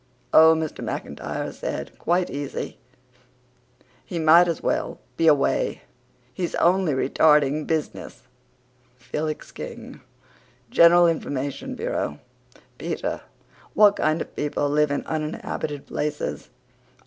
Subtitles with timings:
[0.33, 0.83] "Oh," Mr.
[0.83, 2.79] McIntyre said, quite easy,
[4.03, 5.75] "he might as weel be awa'.
[6.33, 8.23] He's only retarding buzziness."
[8.97, 10.01] FELIX KING.
[10.71, 12.17] GENERAL INFORMATION BUREAU
[12.79, 13.21] P t r.
[13.75, 16.49] What kind of people live in uninhabited places?